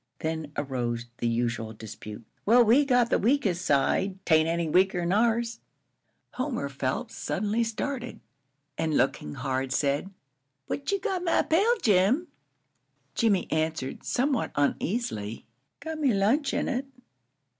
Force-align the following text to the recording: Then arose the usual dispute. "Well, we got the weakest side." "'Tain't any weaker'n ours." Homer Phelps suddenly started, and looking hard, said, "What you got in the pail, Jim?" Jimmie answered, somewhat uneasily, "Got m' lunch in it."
Then 0.21 0.51
arose 0.57 1.05
the 1.19 1.27
usual 1.27 1.73
dispute. 1.73 2.25
"Well, 2.43 2.63
we 2.63 2.85
got 2.85 3.11
the 3.11 3.19
weakest 3.19 3.63
side." 3.63 4.17
"'Tain't 4.25 4.49
any 4.49 4.67
weaker'n 4.67 5.13
ours." 5.13 5.59
Homer 6.31 6.69
Phelps 6.69 7.15
suddenly 7.15 7.63
started, 7.63 8.19
and 8.79 8.97
looking 8.97 9.35
hard, 9.35 9.71
said, 9.71 10.09
"What 10.65 10.91
you 10.91 10.99
got 10.99 11.19
in 11.21 11.25
the 11.25 11.45
pail, 11.47 11.77
Jim?" 11.83 12.29
Jimmie 13.13 13.45
answered, 13.51 14.03
somewhat 14.03 14.51
uneasily, 14.55 15.45
"Got 15.81 15.99
m' 16.03 16.09
lunch 16.17 16.51
in 16.55 16.67
it." 16.67 16.87